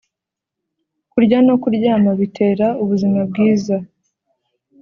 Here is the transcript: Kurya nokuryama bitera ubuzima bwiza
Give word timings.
Kurya 1.11 1.37
nokuryama 1.47 2.11
bitera 2.19 2.67
ubuzima 2.83 3.19
bwiza 3.29 3.75